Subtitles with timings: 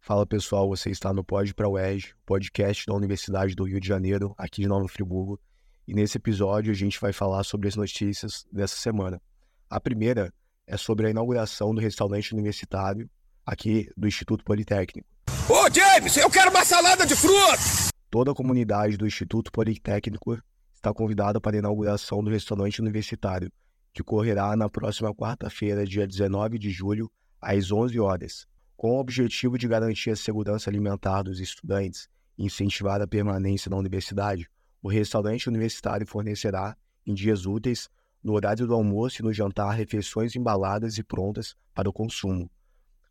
[0.00, 4.34] Fala pessoal, você está no Pod para UERJ, podcast da Universidade do Rio de Janeiro,
[4.36, 5.40] aqui de Nova Friburgo.
[5.86, 9.22] E nesse episódio a gente vai falar sobre as notícias dessa semana.
[9.68, 10.32] A primeira
[10.66, 13.08] é sobre a inauguração do restaurante universitário
[13.46, 15.08] aqui do Instituto Politécnico.
[15.48, 17.89] Ô James, eu quero uma salada de frutas!
[18.10, 20.38] Toda a comunidade do Instituto Politécnico
[20.74, 23.52] está convidada para a inauguração do restaurante universitário,
[23.92, 27.10] que ocorrerá na próxima quarta-feira, dia 19 de julho,
[27.40, 33.02] às 11 horas com o objetivo de garantir a segurança alimentar dos estudantes e incentivar
[33.02, 34.48] a permanência na universidade,
[34.82, 36.74] o restaurante universitário fornecerá,
[37.06, 37.90] em dias úteis,
[38.24, 42.50] no horário do almoço e no jantar, refeições embaladas e prontas para o consumo.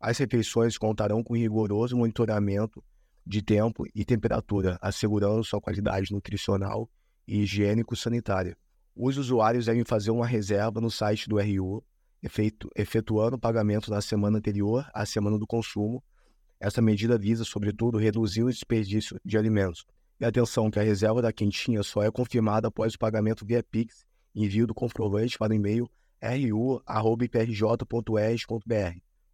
[0.00, 2.82] As refeições contarão com rigoroso monitoramento
[3.30, 6.90] de tempo e temperatura, assegurando sua qualidade nutricional
[7.28, 8.56] e higiênico-sanitária.
[8.94, 11.80] Os usuários devem fazer uma reserva no site do RU
[12.74, 16.02] efetuando o pagamento na semana anterior à semana do consumo.
[16.58, 19.86] Essa medida visa, sobretudo, reduzir o desperdício de alimentos.
[20.18, 24.04] E atenção que a reserva da quentinha só é confirmada após o pagamento via Pix
[24.34, 25.88] envio do comprovante para o e-mail
[26.20, 26.80] ru.iprj.es.br.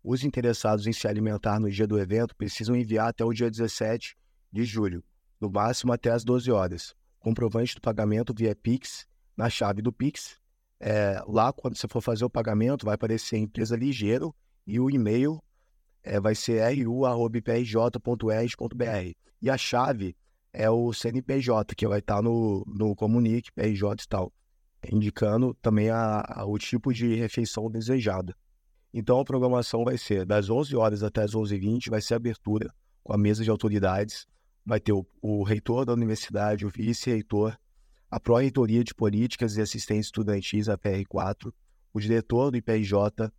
[0.09, 4.17] Os interessados em se alimentar no dia do evento precisam enviar até o dia 17
[4.53, 5.03] de julho,
[5.41, 6.95] no máximo até às 12 horas.
[7.19, 9.05] Comprovante do pagamento via Pix
[9.37, 10.39] na chave do Pix
[10.79, 14.33] é, lá, quando você for fazer o pagamento, vai aparecer empresa ligeiro
[14.65, 15.43] e o e-mail
[16.05, 17.67] é, vai ser ru.prj.es.br.
[19.43, 20.17] E a chave
[20.53, 24.33] é o CNPJ, que vai estar no, no Comunique, PRJ e tal,
[24.89, 28.37] indicando também a, a, o tipo de refeição desejada.
[28.99, 32.73] Então, a programação vai ser das 11 horas até as 11h20, vai ser abertura
[33.05, 34.27] com a mesa de autoridades,
[34.65, 37.55] vai ter o, o reitor da universidade, o vice-reitor,
[38.11, 41.53] a Pró-Reitoria de Políticas e Assistência Estudantis, a PR4,
[41.93, 43.31] o diretor do IPRJ,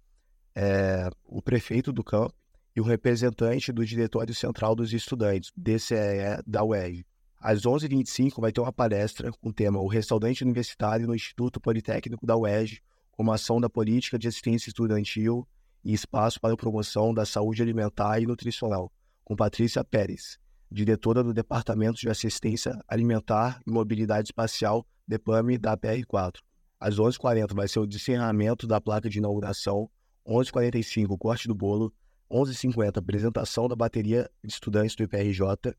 [0.53, 2.35] é, o prefeito do campo
[2.75, 7.03] e o representante do Diretório Central dos Estudantes, DCE da UERJ.
[7.41, 12.27] Às 11h25 vai ter uma palestra com o tema O Restaurante Universitário no Instituto Politécnico
[12.27, 12.79] da UERJ,
[13.11, 15.47] como ação da política de assistência estudantil
[15.87, 18.91] e espaço para a promoção da saúde alimentar e nutricional,
[19.23, 20.37] com Patrícia Pérez,
[20.69, 26.39] diretora do Departamento de Assistência Alimentar e Mobilidade Espacial, DEPAME, da PR4.
[26.77, 29.89] Às 11h40 vai ser o descerramento da placa de inauguração,
[30.27, 31.93] 11h45 o corte do bolo,
[32.29, 35.73] 11h50 apresentação da bateria de estudantes do IPRJ,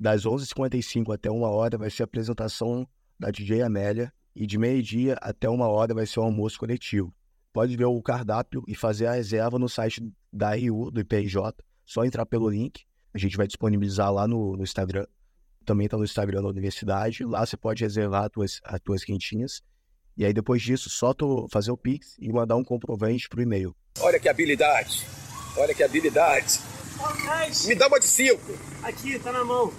[0.00, 2.88] das 11h55 até 1 hora vai ser a apresentação
[3.20, 7.14] da DJ Amélia e de meio-dia até 1 hora vai ser o almoço coletivo.
[7.54, 11.54] Pode ver o cardápio e fazer a reserva no site da RU, do IPRJ,
[11.86, 12.84] só entrar pelo link
[13.14, 15.06] a gente vai disponibilizar lá no, no Instagram.
[15.64, 17.24] Também está no Instagram da universidade.
[17.24, 19.62] Lá você pode reservar as tuas, as tuas quentinhas.
[20.16, 23.74] E aí, depois disso, só tu fazer o Pix e mandar um comprovante pro e-mail.
[24.00, 25.06] Olha que habilidade!
[25.56, 26.58] Olha que habilidade!
[27.66, 28.52] Me dá uma de cinco!
[28.82, 29.72] Aqui, tá na mão.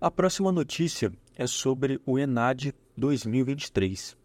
[0.00, 4.16] A próxima notícia é sobre o ENAD 2023.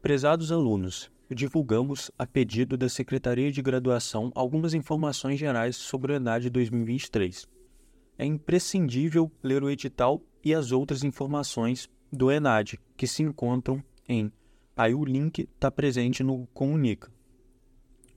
[0.00, 6.50] Prezados alunos, divulgamos, a pedido da Secretaria de Graduação, algumas informações gerais sobre o ENAD
[6.50, 7.46] 2023
[8.18, 14.30] é imprescindível ler o edital e as outras informações do ENAD, que se encontram em.
[14.76, 17.10] Aí o link está presente no Comunica.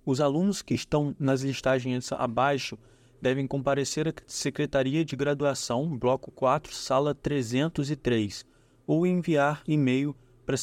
[0.05, 2.77] Os alunos que estão nas listagens abaixo
[3.19, 8.45] devem comparecer à Secretaria de Graduação, Bloco 4, Sala 303,
[8.85, 10.15] ou enviar e-mail
[10.45, 10.55] para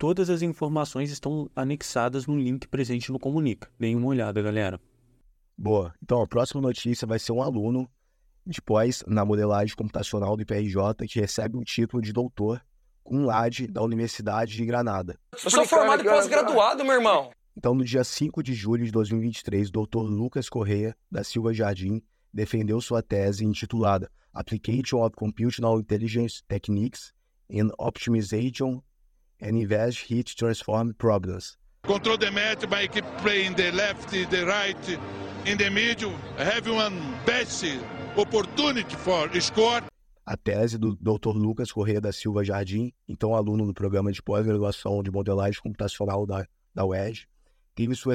[0.00, 3.68] Todas as informações estão anexadas no link presente no Comunica.
[3.78, 4.80] Deem uma olhada, galera.
[5.58, 5.92] Boa.
[6.02, 7.86] Então, a próxima notícia vai ser um aluno
[8.46, 12.64] de pós na modelagem computacional do IPRJ que recebe um título de doutor
[13.04, 15.18] cum laude da Universidade de Granada.
[15.44, 17.30] Eu sou formado e pós-graduado, meu irmão.
[17.54, 19.98] Então, no dia 5 de julho de 2023, o Dr.
[19.98, 27.12] Lucas Correia da Silva Jardim defendeu sua tese intitulada Application of Computational Intelligence Techniques
[27.50, 28.82] in Optimization
[29.40, 31.56] and Invest Heat Transform Problems.
[31.82, 34.98] Control the match by keep playing the left, the right,
[35.46, 37.64] in the middle, have one best
[38.16, 39.82] opportunity for score.
[40.26, 41.32] A tese do Dr.
[41.32, 46.46] Lucas Correia da Silva Jardim, então aluno do programa de pós-graduação de modelagem computacional da,
[46.74, 47.26] da UERJ,
[47.74, 48.14] teve sua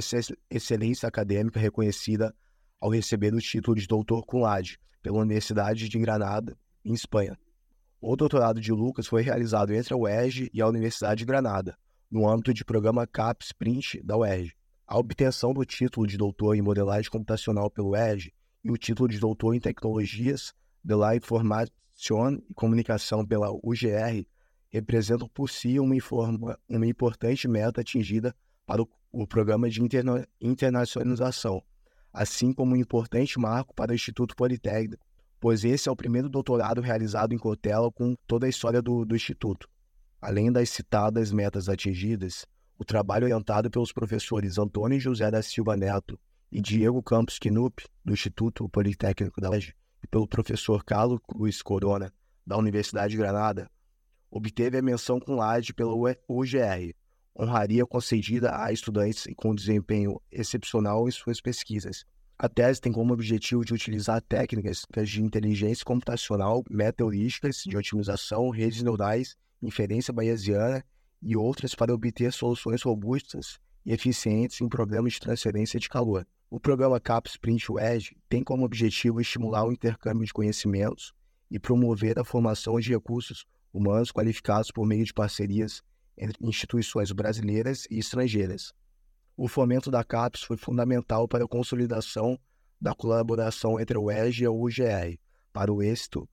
[0.49, 2.33] excelência acadêmica reconhecida
[2.79, 6.55] ao receber o título de doutor cum laude pela Universidade de Granada,
[6.85, 7.37] em Espanha.
[8.07, 11.75] O doutorado de Lucas foi realizado entre a UERJ e a Universidade de Granada,
[12.11, 14.53] no âmbito do programa CAPS Print da UERJ.
[14.85, 18.31] A obtenção do título de doutor em modelagem computacional pelo UERJ
[18.63, 20.53] e o título de doutor em tecnologias
[20.83, 21.21] de la e
[22.53, 24.23] comunicação pela UGR
[24.69, 28.35] representam por si uma, informa, uma importante meta atingida
[28.67, 31.59] para o, o programa de interna, internacionalização,
[32.13, 35.03] assim como um importante marco para o Instituto Politécnico,
[35.45, 39.15] pois esse é o primeiro doutorado realizado em Cotela com toda a história do, do
[39.15, 39.69] Instituto.
[40.19, 42.47] Além das citadas metas atingidas,
[42.79, 46.19] o trabalho orientado pelos professores Antônio José da Silva Neto
[46.51, 52.11] e Diego Campos Knupp, do Instituto Politécnico da UERJ, e pelo professor Carlos Luiz Corona,
[52.43, 53.69] da Universidade de Granada,
[54.31, 55.93] obteve a menção com laje pela
[56.27, 56.95] UGR,
[57.39, 62.03] honraria concedida a estudantes com desempenho excepcional em suas pesquisas.
[62.37, 68.83] A tese tem como objetivo de utilizar técnicas de inteligência computacional, metaheurísticas de otimização, redes
[68.83, 70.83] neurais, inferência bayesiana
[71.21, 76.27] e outras para obter soluções robustas e eficientes em problemas de transferência de calor.
[76.49, 81.13] O programa CAPS Print Wedge tem como objetivo estimular o intercâmbio de conhecimentos
[81.49, 85.81] e promover a formação de recursos humanos qualificados por meio de parcerias
[86.17, 88.73] entre instituições brasileiras e estrangeiras.
[89.37, 92.39] O fomento da CAPES foi fundamental para a consolidação
[92.79, 95.19] da colaboração entre a UERJ e a UGR
[95.51, 96.29] para o êxito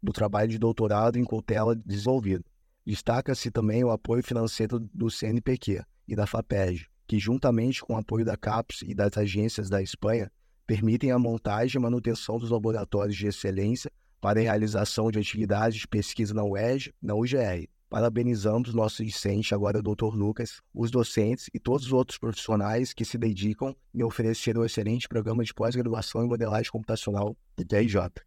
[0.00, 2.44] do trabalho de doutorado em cautela desenvolvido.
[2.86, 8.24] Destaca-se também o apoio financeiro do CNPq e da FAPEG, que, juntamente com o apoio
[8.24, 10.30] da CAPES e das agências da Espanha,
[10.66, 13.90] permitem a montagem e manutenção dos laboratórios de excelência
[14.20, 17.68] para a realização de atividades de pesquisa na UERJ na UGR.
[17.88, 20.14] Parabenizamos nosso discente, agora o Dr.
[20.14, 25.08] Lucas, os docentes e todos os outros profissionais que se dedicam em oferecer um excelente
[25.08, 28.22] programa de pós-graduação em modelagem computacional do TRJ.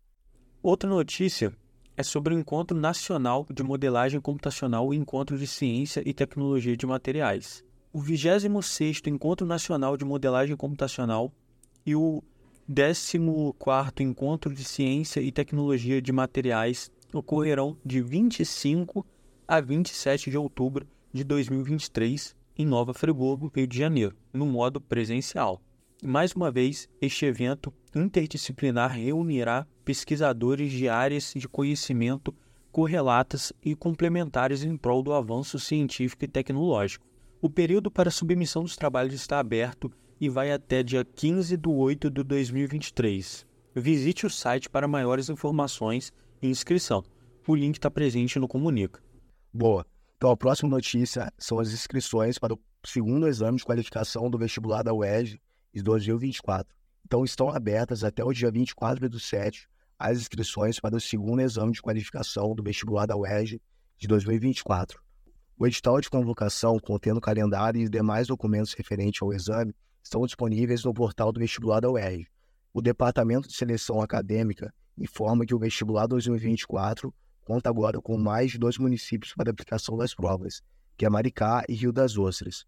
[0.64, 1.54] Outra notícia
[1.98, 6.86] é sobre o Encontro Nacional de Modelagem Computacional e Encontro de Ciência e Tecnologia de
[6.86, 7.64] Materiais.
[7.92, 11.34] O 26º Encontro Nacional de Modelagem Computacional
[11.86, 12.24] e o
[12.70, 19.04] 14º Encontro de Ciência e Tecnologia de Materiais ocorrerão de 25 a
[19.56, 25.62] 27 de outubro de 2023 em Nova Friburgo, Rio de Janeiro, no modo presencial.
[26.04, 32.36] Mais uma vez, este evento interdisciplinar reunirá pesquisadores de áreas de conhecimento
[32.72, 37.08] correlatas e complementares em prol do avanço científico e tecnológico.
[37.42, 42.10] O período para submissão dos trabalhos está aberto e vai até dia 15 de 8
[42.12, 43.48] de 2023.
[43.74, 46.12] Visite o site para maiores informações
[46.42, 47.04] e inscrição.
[47.48, 49.07] O link está presente no Comunica.
[49.58, 49.84] Boa.
[50.18, 54.84] Então, a próxima notícia são as inscrições para o segundo exame de qualificação do vestibular
[54.84, 55.42] da UERJ
[55.74, 56.72] de 2024.
[57.04, 61.72] Então, estão abertas até o dia 24 do 7 as inscrições para o segundo exame
[61.72, 63.60] de qualificação do vestibular da UERJ
[63.98, 65.02] de 2024.
[65.58, 69.74] O edital de convocação, contendo calendário e demais documentos referentes ao exame,
[70.04, 72.28] estão disponíveis no portal do vestibular da UERJ.
[72.72, 77.12] O Departamento de Seleção Acadêmica informa que o vestibular 2024
[77.48, 80.62] conta agora com mais de dois municípios para aplicação das provas,
[80.98, 82.66] que é Maricá e Rio das Ostras.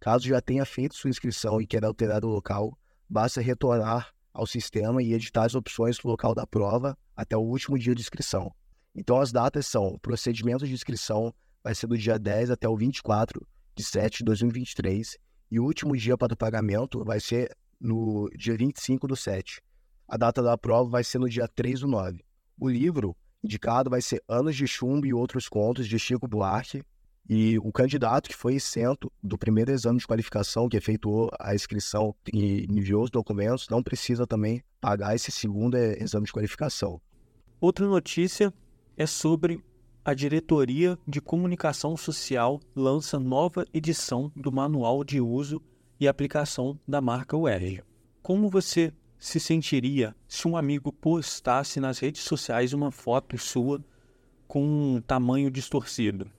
[0.00, 2.74] Caso já tenha feito sua inscrição e queira alterar o local,
[3.06, 7.78] basta retornar ao sistema e editar as opções do local da prova até o último
[7.78, 8.50] dia de inscrição.
[8.94, 11.30] Então as datas são: procedimento de inscrição
[11.62, 15.18] vai ser do dia 10 até o 24 de 7 de 2023
[15.50, 19.60] e o último dia para o pagamento vai ser no dia 25 do 7.
[20.08, 22.24] A data da prova vai ser no dia 3 do 9.
[22.58, 23.14] O livro
[23.44, 26.82] indicado vai ser Anos de Chumbo e Outros Contos, de Chico Buarque.
[27.28, 32.14] E o candidato que foi isento do primeiro exame de qualificação, que efetuou a inscrição
[32.30, 37.00] e enviou os documentos, não precisa também pagar esse segundo eh, exame de qualificação.
[37.58, 38.52] Outra notícia
[38.94, 39.64] é sobre
[40.04, 45.62] a Diretoria de Comunicação Social lança nova edição do Manual de Uso
[45.98, 47.82] e Aplicação da marca UERJ.
[48.22, 48.92] Como você
[49.24, 53.82] se sentiria se um amigo postasse nas redes sociais uma foto sua
[54.46, 56.30] com um tamanho distorcido?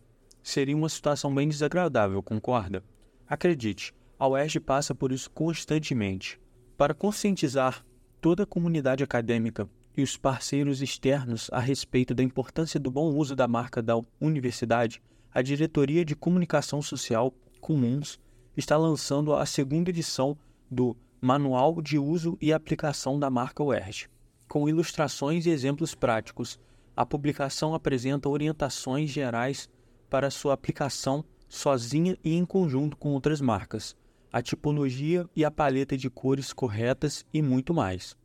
[0.43, 2.83] seria uma situação bem desagradável, concorda?
[3.27, 6.39] Acredite, a UERJ passa por isso constantemente.
[6.77, 7.83] Para conscientizar
[8.21, 13.35] toda a comunidade acadêmica e os parceiros externos a respeito da importância do bom uso
[13.35, 15.01] da marca da universidade,
[15.33, 18.19] a Diretoria de Comunicação Social Comuns
[18.55, 20.37] está lançando a segunda edição
[20.69, 24.07] do Manual de Uso e Aplicação da Marca UERJ,
[24.47, 26.59] com ilustrações e exemplos práticos.
[26.95, 29.69] A publicação apresenta orientações gerais
[30.09, 33.95] para sua aplicação sozinha e em conjunto com outras marcas,
[34.31, 38.15] a tipologia e a paleta de cores corretas e muito mais.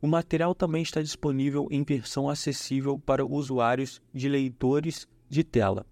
[0.00, 5.86] O material também está disponível em versão acessível para usuários de leitores de tela.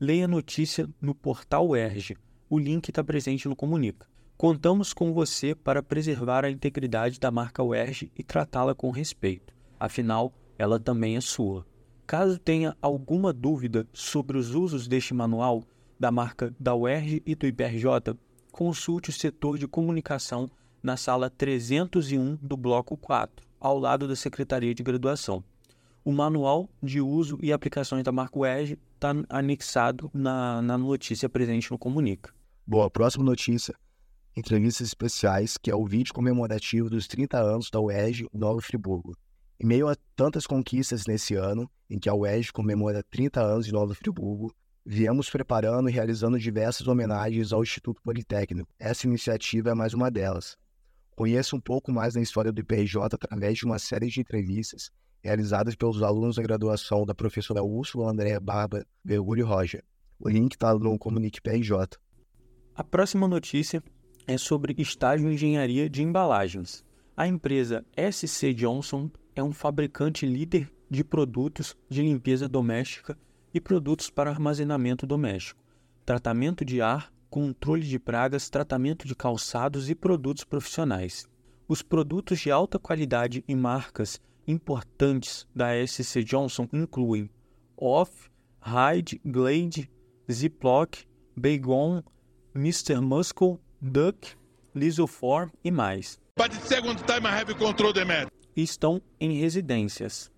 [0.00, 2.16] Leia a notícia no portal ERG.
[2.50, 4.11] O link está presente no Comunica.
[4.42, 9.54] Contamos com você para preservar a integridade da marca UERJ e tratá-la com respeito.
[9.78, 11.64] Afinal, ela também é sua.
[12.04, 15.62] Caso tenha alguma dúvida sobre os usos deste manual
[15.96, 18.18] da marca da UERJ e do IPRJ,
[18.50, 20.50] consulte o setor de comunicação
[20.82, 25.44] na sala 301 do bloco 4, ao lado da Secretaria de Graduação.
[26.04, 31.70] O manual de uso e aplicações da marca UERJ está anexado na, na notícia presente
[31.70, 32.34] no Comunica.
[32.66, 33.72] Boa, próxima notícia
[34.36, 39.16] entrevistas especiais, que é o vídeo comemorativo dos 30 anos da UERJ Nova Friburgo.
[39.60, 43.72] Em meio a tantas conquistas nesse ano, em que a UERJ comemora 30 anos de
[43.72, 48.68] Nova Friburgo, viemos preparando e realizando diversas homenagens ao Instituto Politécnico.
[48.78, 50.56] Essa iniciativa é mais uma delas.
[51.14, 54.90] Conheça um pouco mais da história do IPRJ através de uma série de entrevistas
[55.22, 59.84] realizadas pelos alunos da graduação da professora Úrsula Andréa Barba Vergulho Roja.
[60.18, 61.96] O link está no Comunique PRJ.
[62.74, 63.82] A próxima notícia
[64.26, 66.84] é sobre estágio em engenharia de embalagens.
[67.16, 73.18] A empresa SC Johnson é um fabricante líder de produtos de limpeza doméstica
[73.52, 75.62] e produtos para armazenamento doméstico,
[76.04, 81.26] tratamento de ar, controle de pragas, tratamento de calçados e produtos profissionais.
[81.66, 87.30] Os produtos de alta qualidade e marcas importantes da SC Johnson incluem
[87.76, 89.90] Off, Hyde, Glade,
[90.30, 91.04] Ziploc,
[91.36, 92.02] Baygon,
[92.54, 93.00] Mr.
[93.00, 94.36] Muscle, Duck,
[94.72, 96.20] Lisoform e mais.
[98.56, 100.30] Estão em residências,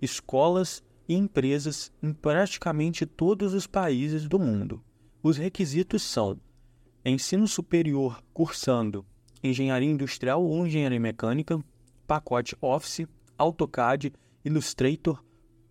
[0.00, 4.80] escolas e empresas em praticamente todos os países do mundo.
[5.20, 6.38] Os requisitos são
[7.04, 9.04] ensino superior cursando
[9.42, 11.58] engenharia industrial ou engenharia mecânica,
[12.06, 14.12] pacote Office, AutoCAD,
[14.44, 15.20] Illustrator,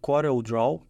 [0.01, 0.85] CorelDRAW,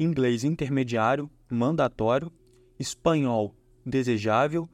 [0.00, 2.32] inglês intermediário, mandatório,
[2.78, 3.54] espanhol
[3.84, 4.66] desejável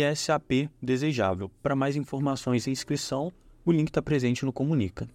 [0.00, 1.50] e SAP desejável.
[1.62, 3.32] Para mais informações e inscrição,
[3.64, 5.08] o link está presente no Comunica.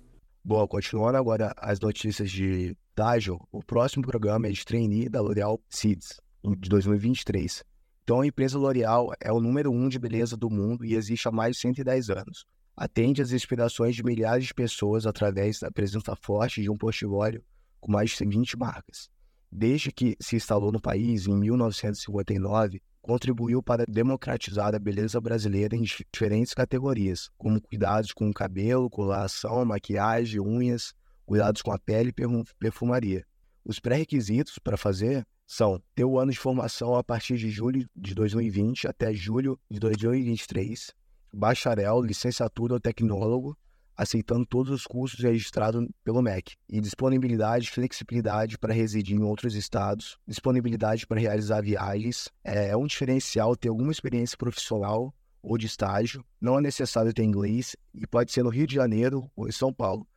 [0.44, 5.60] Bom, continuando agora as notícias de estágio, o próximo programa é de trainee da L'Oréal
[5.70, 6.22] Seeds,
[6.58, 7.64] de 2023.
[8.04, 11.32] Então, a empresa L'Oréal é o número um de beleza do mundo e existe há
[11.32, 12.46] mais de 110 anos.
[12.76, 17.44] Atende às inspirações de milhares de pessoas através da presença forte de um portfólio
[17.80, 19.10] com mais de 20 marcas.
[19.52, 25.82] Desde que se instalou no país, em 1959, contribuiu para democratizar a beleza brasileira em
[25.82, 30.94] diferentes categorias, como cuidados com o cabelo, coloração, maquiagem, unhas,
[31.26, 33.26] cuidados com a pele e perfumaria.
[33.66, 38.14] Os pré-requisitos para fazer são ter o ano de formação a partir de julho de
[38.14, 40.94] 2020 até julho de 2023,
[41.34, 43.58] bacharel, licenciatura ou tecnólogo,
[44.00, 50.18] aceitando todos os cursos registrados pelo MEC, e disponibilidade flexibilidade para residir em outros estados,
[50.26, 52.30] disponibilidade para realizar viagens.
[52.42, 55.14] É, é um diferencial ter alguma experiência profissional
[55.44, 59.30] ou de estágio, não é necessário ter inglês e pode ser no Rio de Janeiro
[59.36, 60.08] ou em São Paulo.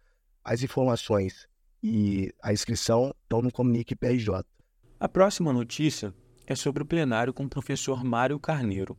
[0.44, 1.48] As informações
[1.82, 4.44] e a inscrição estão no Comunique PRJ.
[5.00, 6.14] A próxima notícia
[6.46, 8.96] é sobre o plenário com o professor Mário Carneiro.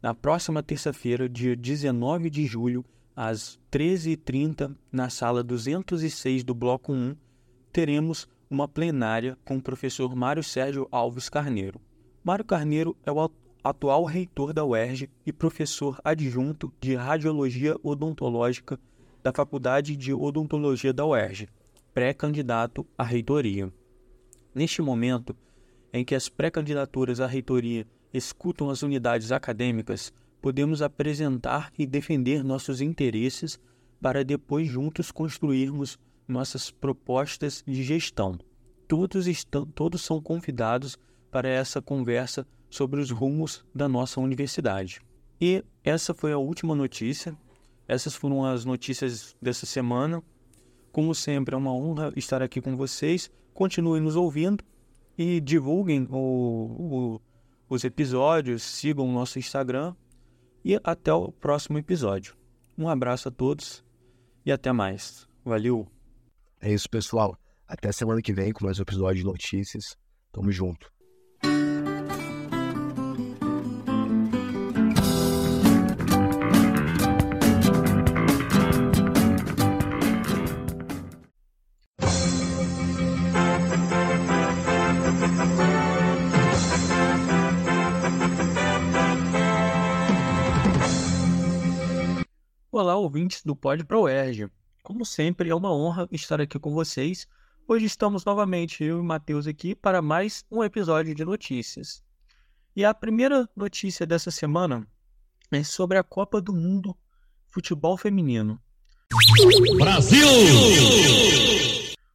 [0.00, 2.84] Na próxima terça-feira, dia 19 de julho,
[3.16, 7.16] às 13h30, na sala 206 do Bloco 1,
[7.72, 11.80] teremos uma plenária com o professor Mário Sérgio Alves Carneiro.
[12.22, 13.30] Mário Carneiro é o
[13.62, 18.78] atual reitor da UERJ e professor adjunto de Radiologia Odontológica
[19.22, 21.48] da Faculdade de Odontologia da UERJ,
[21.94, 23.72] pré-candidato à reitoria.
[24.54, 25.34] Neste momento
[25.92, 30.12] em que as pré-candidaturas à reitoria escutam as unidades acadêmicas,
[30.44, 33.58] podemos apresentar e defender nossos interesses
[33.98, 35.98] para depois juntos construirmos
[36.28, 38.38] nossas propostas de gestão.
[38.86, 40.98] Todos, estão, todos são convidados
[41.30, 45.00] para essa conversa sobre os rumos da nossa universidade.
[45.40, 47.34] E essa foi a última notícia.
[47.88, 50.22] Essas foram as notícias dessa semana.
[50.92, 53.30] Como sempre, é uma honra estar aqui com vocês.
[53.54, 54.62] Continuem nos ouvindo
[55.16, 56.18] e divulguem o,
[57.16, 57.20] o,
[57.66, 59.94] os episódios, sigam o nosso Instagram
[60.64, 62.36] e até o próximo episódio.
[62.76, 63.84] Um abraço a todos
[64.44, 65.28] e até mais.
[65.44, 65.86] Valeu!
[66.60, 67.36] É isso, pessoal.
[67.68, 69.96] Até semana que vem com mais um episódio de notícias.
[70.32, 70.93] Tamo junto.
[92.76, 94.50] Olá, ouvintes do Pod Pro UERJ.
[94.82, 97.24] Como sempre, é uma honra estar aqui com vocês.
[97.68, 102.02] Hoje estamos novamente, eu e Matheus aqui, para mais um episódio de notícias.
[102.74, 104.84] E a primeira notícia dessa semana
[105.52, 106.96] é sobre a Copa do Mundo
[107.46, 108.60] Futebol Feminino.
[109.78, 110.26] Brasil!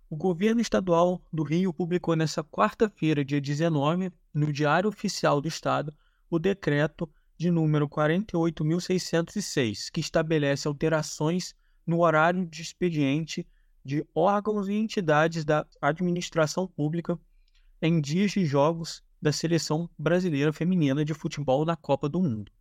[0.09, 5.95] O governo estadual do Rio publicou nesta quarta-feira, dia 19, no Diário Oficial do Estado,
[6.29, 11.55] o decreto de número 48.606, que estabelece alterações
[11.87, 13.47] no horário de expediente
[13.83, 17.17] de órgãos e entidades da administração pública
[17.81, 22.51] em dias de jogos da seleção brasileira feminina de futebol na Copa do Mundo.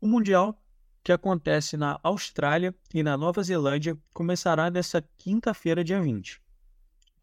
[0.00, 0.58] O Mundial,
[1.04, 6.40] que acontece na Austrália e na Nova Zelândia, começará nesta quinta-feira, dia 20.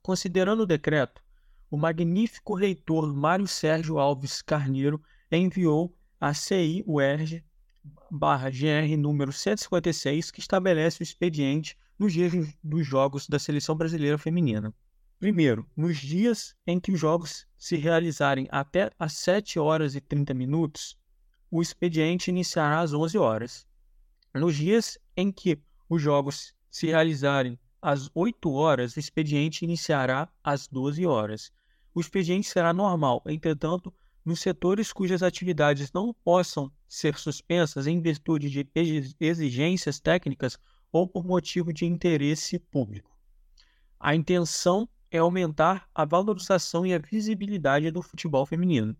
[0.04, 1.24] Considerando o decreto,
[1.72, 5.02] o magnífico reitor Mário Sérgio Alves Carneiro
[5.32, 7.44] enviou a CI-UERJ
[8.12, 12.34] barra GR número 156, que estabelece o expediente nos dias
[12.64, 14.74] dos jogos da Seleção Brasileira Feminina.
[15.20, 20.34] Primeiro, nos dias em que os jogos se realizarem até às 7 horas e 30
[20.34, 20.98] minutos,
[21.52, 23.68] o expediente iniciará às 11 horas.
[24.34, 30.68] Nos dias em que os jogos se realizarem às 8 horas, o expediente iniciará às
[30.68, 31.52] 12 horas.
[31.94, 33.94] O expediente será normal, entretanto,
[34.30, 38.70] nos setores cujas atividades não possam ser suspensas em virtude de
[39.20, 40.56] exigências técnicas
[40.92, 43.18] ou por motivo de interesse público.
[44.00, 48.96] A intenção é aumentar a valorização e a visibilidade do futebol feminino.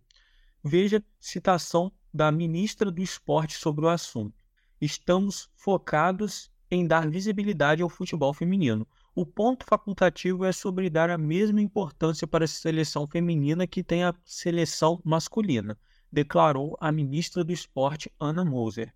[0.64, 4.44] Veja citação da ministra do Esporte sobre o assunto.
[4.82, 8.88] Estamos focados em dar visibilidade ao futebol feminino,
[9.20, 14.02] o ponto facultativo é sobre dar a mesma importância para a seleção feminina que tem
[14.02, 15.78] a seleção masculina,
[16.10, 18.96] declarou a ministra do Esporte Ana Moser.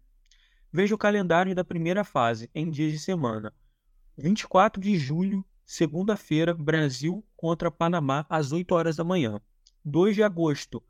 [0.72, 3.54] Veja o calendário da primeira fase, em dias de semana.
[4.18, 9.42] 24 de julho, segunda-feira, Brasil contra Panamá, às 8 horas da manhã.
[9.84, 10.82] 2 de agosto,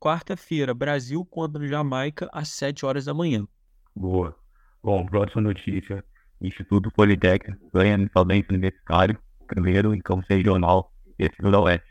[0.00, 3.46] quarta-feira, Brasil contra Jamaica, às 7 horas da manhã.
[3.94, 4.36] Boa.
[4.82, 6.04] Bom, próxima notícia.
[6.40, 11.86] Instituto Politécnico ganha insolvência universitário, primeiro em campo regional e da Oeste.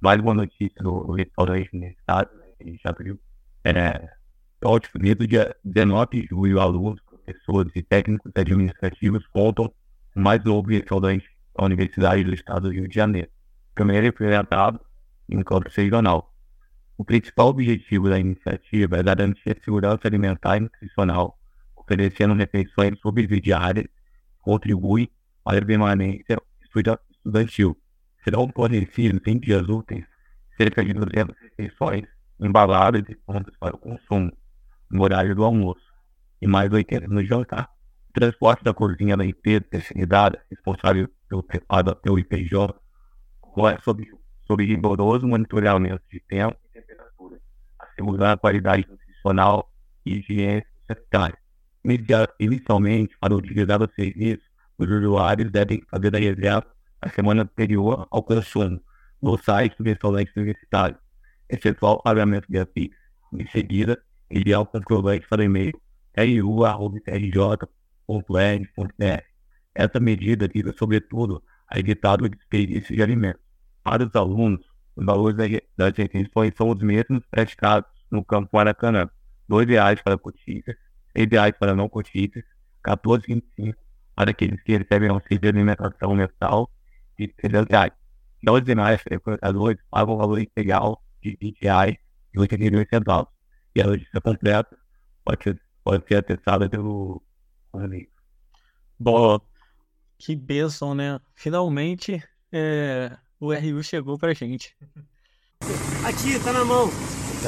[0.00, 3.20] Mais uma notícia do restaurante universitário, a gente viu.
[3.64, 4.08] É,
[4.64, 9.72] ótimo, desde o dia 19 de julho, alunos, professores e técnicos administrativos contam
[10.14, 11.24] mais novo restaurante
[11.56, 13.28] da Universidade do Estado do Rio de Janeiro.
[13.74, 14.80] Primeiro implementado
[15.28, 16.34] em campo regional.
[16.98, 21.38] O principal objetivo da iniciativa é garantir a segurança alimentar e nutricional
[21.92, 23.86] oferecendo refeições subsidiárias,
[24.40, 25.10] contribui
[25.44, 27.76] para a permanência estudantil.
[28.24, 30.04] Serão fornecidos em dias úteis
[30.56, 32.04] cerca de 200 refeições
[32.40, 34.32] embaladas e prontas para o consumo,
[34.90, 35.82] no horário do almoço,
[36.40, 37.68] e mais 80 no jantar.
[38.10, 42.74] O transporte da cozinha da empresa terceirizada, responsável pelo preparo pelo IPJ,
[43.70, 44.06] é sob,
[44.46, 47.40] sob rigoroso monitoramento de tempo e temperatura,
[47.78, 49.72] assegurando a qualidade nutricional
[50.04, 51.41] e higiene sanitária.
[51.84, 54.42] Inicialmente, para utilizar o serviço,
[54.78, 56.66] os usuários devem fazer a reserva
[57.00, 58.80] a semana anterior ao consumo
[59.20, 60.96] no site do restaurante universitário,
[61.48, 62.96] efetuar o pagamento via Pix.
[63.32, 65.72] Em seguida, enviar o comprovante para o e-mail
[66.16, 67.02] ru.rj.ed.br.
[69.74, 73.42] Essa medida visa, sobretudo, a evitar o desperdício de alimentos.
[73.82, 74.64] Para os alunos,
[74.94, 75.36] os valores
[75.76, 79.08] das refeições são os mesmos praticados no campo Maracanã.
[79.48, 80.76] R$ reais para cotistas
[81.14, 82.42] ideais para não cotistas,
[82.84, 83.74] 14,25
[84.14, 86.70] para aqueles que recebem auxílio de alimentação mensal
[87.18, 87.92] de 300 reais.
[88.42, 91.96] Então, os demais frequentadores pagam o valor integral de 20 reais
[92.34, 93.32] e 82 centavos.
[93.74, 94.76] E a notícia completa
[95.24, 97.22] pode ser, pode ser atestada pelo
[97.72, 98.10] amigo.
[98.98, 99.40] Bom,
[100.18, 101.20] que bênção, né?
[101.34, 102.22] Finalmente
[102.52, 104.76] é, o RU chegou pra gente.
[106.04, 106.90] Aqui, tá na mão.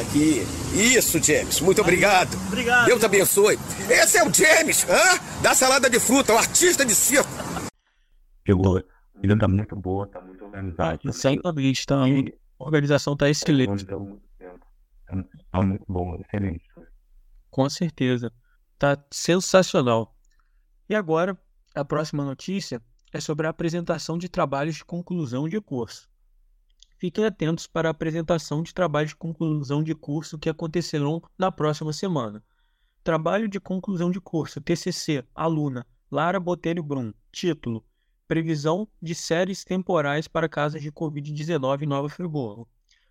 [0.00, 0.42] Aqui.
[0.74, 1.60] Isso, James.
[1.60, 2.34] Muito obrigado.
[2.48, 2.86] Obrigado.
[2.86, 3.58] Deus te abençoe.
[3.88, 5.40] Esse é o James, hã?
[5.42, 7.28] Da salada de fruta, o artista de circo.
[8.46, 8.78] Chegou.
[8.78, 11.00] A vida tá muito boa, tá muito organizada.
[11.04, 12.04] Exatamente, tá.
[12.04, 13.82] A organização está excelente.
[13.82, 13.96] Está
[15.62, 16.64] muito bom, excelente.
[17.50, 18.32] Com certeza.
[18.74, 20.14] Está sensacional.
[20.88, 21.38] E agora,
[21.74, 26.08] a próxima notícia é sobre a apresentação de trabalhos de conclusão de curso.
[27.04, 31.92] Fiquem atentos para a apresentação de trabalhos de conclusão de curso que acontecerão na próxima
[31.92, 32.42] semana.
[33.02, 37.12] Trabalho de conclusão de curso, TCC, aluna Lara Botelho Brum.
[37.30, 37.84] Título:
[38.26, 42.66] Previsão de séries temporais para casos de Covid-19 em Nova Friburgo.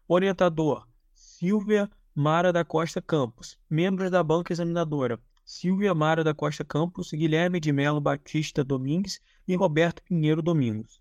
[0.08, 3.60] Orientador: Silvia Mara da Costa Campos.
[3.70, 9.56] Membros da banca examinadora: Silvia Mara da Costa Campos, Guilherme de Melo Batista Domingues e
[9.56, 11.00] Roberto Pinheiro Domingos.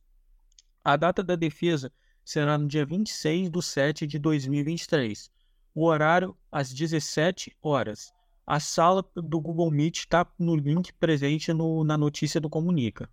[0.84, 1.90] A data da defesa
[2.24, 5.30] será no dia 26 de 7 de 2023.
[5.74, 8.12] O horário às 17 horas.
[8.46, 13.08] A sala do Google Meet está no link presente no, na notícia do Comunica.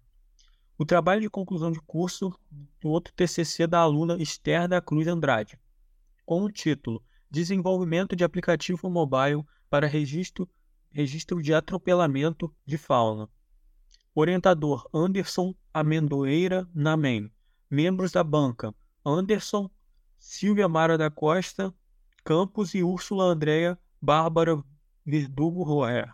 [0.78, 2.34] O trabalho de conclusão de curso
[2.82, 5.60] do outro TCC da aluna Esther da Cruz Andrade,
[6.26, 10.50] com o título Desenvolvimento de aplicativo mobile para registro,
[10.92, 13.30] registro de atropelamento de fauna.
[14.16, 17.32] Orientador Anderson Amendoeira Namen.
[17.70, 18.74] Membros da banca
[19.10, 19.70] Anderson,
[20.18, 21.74] Silvia Mara da Costa,
[22.24, 24.62] Campos e Úrsula Andréa Bárbara
[25.06, 26.14] Verdugo Roer.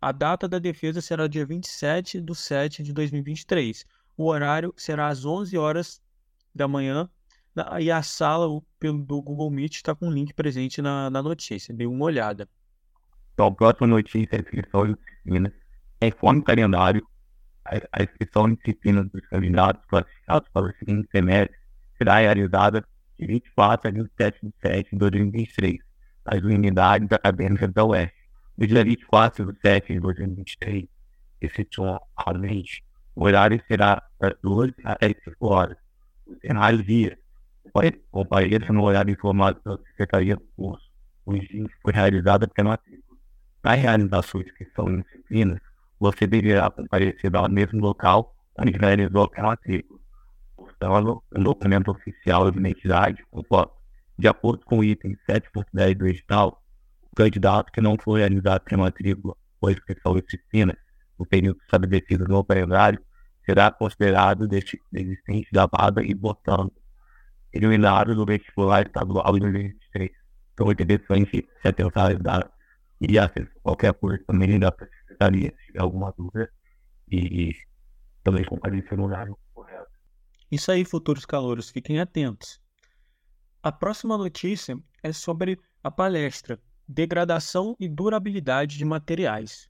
[0.00, 3.86] A data da defesa será dia 27 de 7 de 2023.
[4.16, 6.02] O horário será às 11 horas
[6.54, 7.08] da manhã
[7.80, 11.74] e a sala do Google Meet está com o link presente na, na notícia.
[11.74, 12.48] Dê uma olhada.
[13.32, 15.52] Então, a próxima notícia é a inscrição de disciplinas.
[16.00, 17.06] Conforme o calendário,
[17.64, 21.56] a, a inscrição de disciplinas dos candidatos classificados para o seguinte semestre
[22.04, 22.84] será realizada
[23.18, 25.78] de 24 a 27 de 7 de 2023,
[26.26, 28.10] nas unidades acadêmicas da UES.
[28.58, 30.84] No dia 24 de 7 de 2023,
[31.40, 32.84] excepcionalmente,
[33.16, 35.78] o horário será das 12 até 5 horas.
[36.26, 37.16] Os demais dias,
[38.10, 40.90] compareça no horário informado pela Secretaria do Curso.
[41.24, 43.18] Os dias foi realizada pela matrícula.
[43.62, 45.60] Na realização de inscrição em disciplinas,
[45.98, 50.03] você deverá comparecer ao mesmo local onde realizou a matrícula.
[50.56, 53.70] Portanto, um documento oficial de identidade com.
[54.16, 56.62] De acordo com o item 7.10 do edital,
[57.14, 60.66] candidato que não for realizado a matrícula ou inscrição em
[61.18, 63.00] no período estabelecido no calendário
[63.46, 66.72] será considerado desistente da vaga e, portanto,
[67.52, 70.10] eliminado do vestibular estadual de 2023.
[70.52, 72.50] Então, é interessante se atentar às datas
[73.00, 76.50] e acessar qualquer coisa também da secretaria se tiver alguma dúvida
[77.10, 77.52] e
[78.22, 79.36] também comparecer no horário.
[80.54, 82.60] Isso aí, futuros calouros, fiquem atentos.
[83.60, 89.68] A próxima notícia é sobre a palestra Degradação e Durabilidade de Materiais.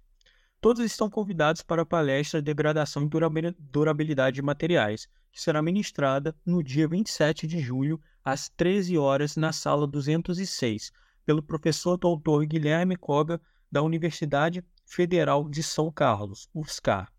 [0.61, 6.63] Todos estão convidados para a palestra Degradação e Durabilidade de Materiais, que será ministrada no
[6.63, 10.93] dia 27 de julho, às 13 horas, na sala 206,
[11.25, 13.41] pelo professor doutor Guilherme Koga,
[13.73, 17.14] da Universidade Federal de São Carlos, UFSCar.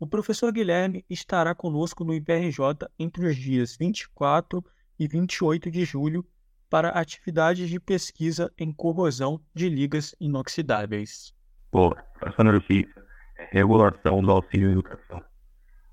[0.00, 4.64] O professor Guilherme estará conosco no IPRJ entre os dias 24
[4.98, 6.26] e 28 de julho
[6.70, 11.34] para atividades de pesquisa em corrosão de ligas inoxidáveis.
[11.70, 13.04] Pô, essa notícia
[13.36, 15.22] é regulação do auxílio educação.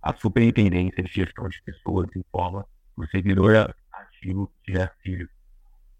[0.02, 2.65] A Superintendência de Gestão de Pessoas informa
[2.96, 5.30] o servidor ativo de auxílio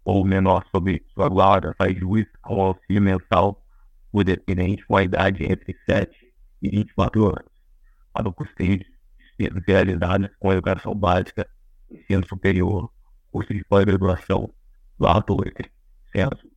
[0.02, 3.62] ou menor sobre sua guarda faz jus ao auxílio mensal
[4.10, 7.47] por dependente com a idade entre 7 e 24 anos,
[8.18, 11.48] para o custeio de despesas realizadas com educação básica,
[11.88, 12.90] ensino superior,
[13.30, 14.52] curso de pós-graduação
[14.98, 15.54] Laboratório,
[16.10, 16.50] centro,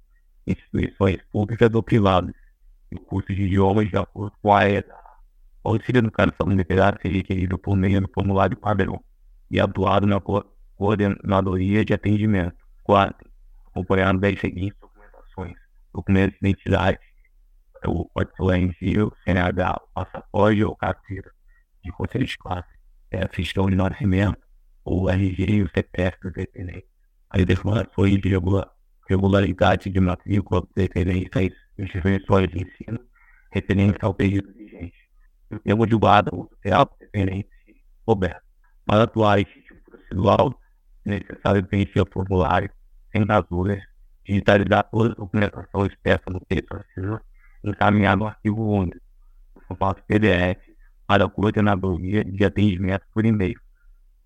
[0.47, 2.33] instituições públicas ou privadas,
[2.91, 4.95] e curso de idiomas de acordo com a ESA.
[5.63, 8.99] O auxílio educação literária seria requerido por meio do formulário padrão
[9.51, 10.43] e atuado na co
[10.75, 12.55] coordenadoria de atendimento.
[12.81, 13.29] 4.
[13.67, 15.55] Acompanhado das seguintes documentações:
[15.93, 16.97] documentos de identidade,
[17.85, 21.31] o envio, CNH, passaporte ou carteira
[21.83, 22.69] de conselho de classe,
[23.09, 24.39] é, fichão de nascimento,
[24.83, 26.91] ou RG o CPF do dependente
[27.31, 28.29] as declarações de
[29.07, 32.99] regularidade de matrícula referentes às instituições de ensino
[33.51, 35.09] referentes ao período vigente.
[35.49, 37.49] O termo de guarda social referente
[38.05, 38.41] coberto.
[38.85, 40.59] Para atuar em tipo procedural,
[41.05, 42.69] é necessário preencher o formulário
[43.11, 43.81] sem rasuras,
[44.25, 47.21] digitalizar toda a documentação expressa no texto acima,
[47.63, 48.99] encaminhar no arquivo único,
[49.55, 50.59] no formato PDF,
[51.11, 53.59] para a coordenadoria de atendimento por e-mail.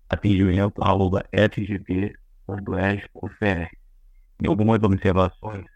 [0.08, 2.14] Atendimento arroba sgp
[2.46, 3.76] www.ed.fr.
[4.40, 5.66] Em algumas observações,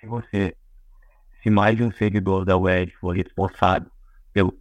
[0.00, 0.56] se você,
[1.40, 3.88] se mais de um seguidor da web for responsável
[4.32, 4.52] pelo,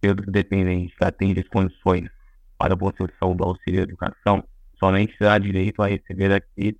[0.00, 2.10] pelo dependente que atende as condições
[2.58, 4.42] para a concessão do auxílio de educação,
[4.76, 6.76] somente terá direito a receber aqui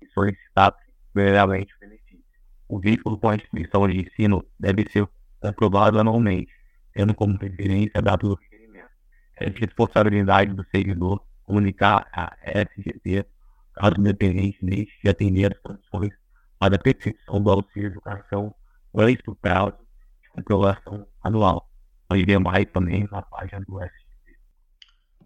[0.00, 0.74] e solicitar
[1.12, 2.24] primeiramente o benefício.
[2.70, 5.06] O vínculo com a instituição de ensino deve ser
[5.42, 6.57] aprovado anualmente,
[6.98, 8.90] tendo como referência a data do requerimento.
[9.36, 13.24] É de responsabilidade do servidor comunicar a SGT,
[13.72, 16.12] caso independente deixe de atender as condições
[16.58, 18.52] para a percepção do auxílio de educação
[18.92, 19.78] antes do prazo
[20.22, 21.70] de comprovação anual.
[22.10, 24.38] Ver mais também na página do SGT.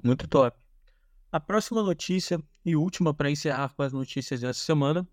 [0.05, 0.55] Muito top.
[1.33, 5.09] A próxima notícia e última para encerrar com as notícias dessa semana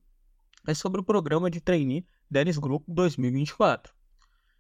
[0.67, 3.98] é sobre o programa de trainee Dennis Group 2024.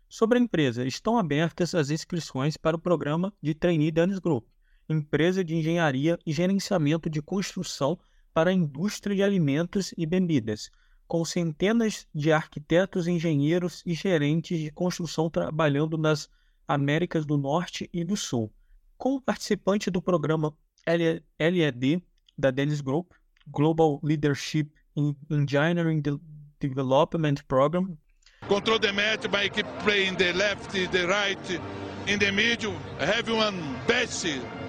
[0.09, 4.43] Sobre a empresa, estão abertas as inscrições para o programa de trainee Dennis Group,
[4.89, 7.97] empresa de engenharia e gerenciamento de construção
[8.33, 10.71] para a indústria de alimentos e bebidas,
[11.07, 16.27] com centenas de arquitetos, engenheiros e gerentes de construção trabalhando nas
[16.67, 18.51] Américas do Norte e do Sul.
[18.97, 20.55] Como participante do programa
[20.87, 22.03] LED
[22.35, 23.11] da Dennis Group,
[23.47, 26.19] Global Leadership in Engineering De
[26.59, 27.95] Development Program.
[28.47, 31.61] Control the match by keep playing the left, the right,
[32.07, 34.25] in the middle, have one best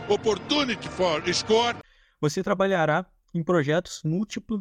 [0.09, 1.75] opportunity for score.
[2.21, 4.61] Você trabalhará em projetos múltiplo,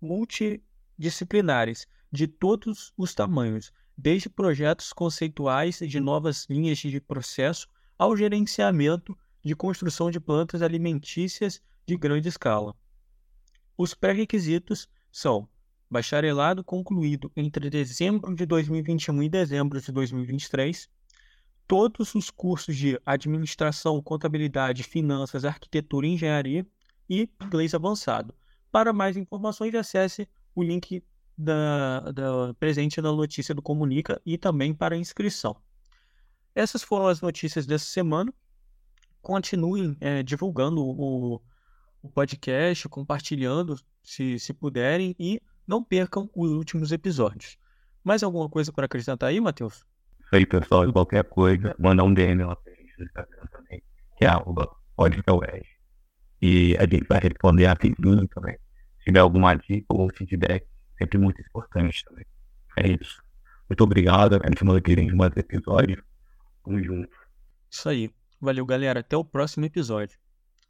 [0.00, 7.66] multidisciplinares de todos os tamanhos, desde projetos conceituais de novas linhas de processo
[7.98, 12.74] ao gerenciamento de construção de plantas alimentícias de grande escala.
[13.76, 15.48] Os pré-requisitos são
[15.90, 20.88] bacharelado concluído entre dezembro de 2021 e dezembro de 2023,
[21.66, 26.66] todos os cursos de administração, contabilidade, finanças, arquitetura e engenharia
[27.08, 28.34] e inglês avançado.
[28.70, 31.02] Para mais informações, acesse o link
[31.36, 35.56] da, da, presente na notícia do Comunica e também para inscrição.
[36.54, 38.32] Essas foram as notícias dessa semana
[39.22, 41.40] continuem é, divulgando o,
[42.02, 47.58] o podcast, compartilhando se, se puderem e não percam os últimos episódios.
[48.02, 49.84] Mais alguma coisa para acrescentar aí, Matheus?
[50.20, 50.90] Isso aí, pessoal.
[50.90, 53.82] Qualquer coisa, manda um DM lá pra gente no Instagram também,
[54.16, 54.66] que é arroba
[56.40, 58.56] E a gente vai responder a tudo também.
[58.98, 62.24] Se tiver alguma dica ou feedback, sempre muito importante também.
[62.78, 63.22] É isso.
[63.68, 64.40] Muito obrigado.
[64.42, 66.02] A gente que vem mais episódio.
[66.64, 67.10] Tamo junto.
[67.70, 68.10] Isso aí.
[68.40, 69.00] Valeu, galera.
[69.00, 70.18] Até o próximo episódio.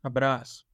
[0.03, 0.68] Abraço.